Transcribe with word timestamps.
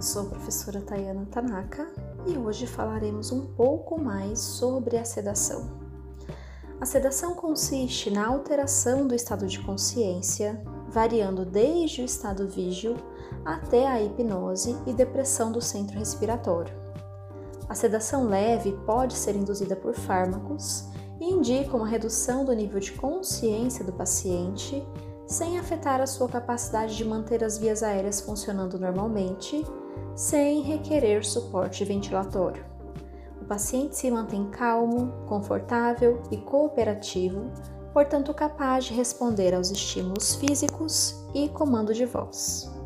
Sou 0.00 0.22
a 0.22 0.24
professora 0.24 0.80
Tayana 0.80 1.26
Tanaka 1.30 1.86
e 2.26 2.38
hoje 2.38 2.66
falaremos 2.66 3.30
um 3.32 3.42
pouco 3.48 4.00
mais 4.00 4.40
sobre 4.40 4.96
a 4.96 5.04
sedação. 5.04 5.68
A 6.80 6.86
sedação 6.86 7.34
consiste 7.34 8.10
na 8.10 8.26
alteração 8.26 9.06
do 9.06 9.14
estado 9.14 9.46
de 9.46 9.60
consciência, 9.60 10.58
variando 10.88 11.44
desde 11.44 12.00
o 12.00 12.04
estado 12.06 12.48
vígil 12.48 12.96
até 13.44 13.86
a 13.86 14.02
hipnose 14.02 14.74
e 14.86 14.94
depressão 14.94 15.52
do 15.52 15.60
centro 15.60 15.98
respiratório. 15.98 16.74
A 17.68 17.74
sedação 17.74 18.26
leve 18.26 18.72
pode 18.86 19.12
ser 19.12 19.36
induzida 19.36 19.76
por 19.76 19.92
fármacos 19.92 20.86
e 21.20 21.26
indica 21.26 21.76
uma 21.76 21.86
redução 21.86 22.42
do 22.42 22.54
nível 22.54 22.80
de 22.80 22.92
consciência 22.92 23.84
do 23.84 23.92
paciente 23.92 24.82
sem 25.30 25.60
afetar 25.60 26.00
a 26.00 26.08
sua 26.08 26.28
capacidade 26.28 26.96
de 26.96 27.04
manter 27.04 27.44
as 27.44 27.56
vias 27.56 27.84
aéreas 27.84 28.20
funcionando 28.20 28.80
normalmente 28.80 29.64
sem 30.16 30.60
requerer 30.60 31.24
suporte 31.24 31.84
ventilatório. 31.84 32.64
O 33.40 33.44
paciente 33.44 33.96
se 33.96 34.10
mantém 34.10 34.50
calmo, 34.50 35.12
confortável 35.28 36.20
e 36.32 36.36
cooperativo, 36.36 37.48
portanto 37.92 38.34
capaz 38.34 38.86
de 38.86 38.94
responder 38.94 39.54
aos 39.54 39.70
estímulos 39.70 40.34
físicos 40.34 41.24
e 41.32 41.48
comando 41.48 41.94
de 41.94 42.06
voz. 42.06 42.79